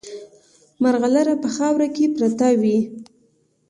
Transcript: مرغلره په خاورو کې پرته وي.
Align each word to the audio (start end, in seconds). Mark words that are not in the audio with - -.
مرغلره 0.83 1.33
په 1.43 1.49
خاورو 1.55 1.87
کې 1.95 2.05
پرته 2.15 2.47
وي. 2.61 2.77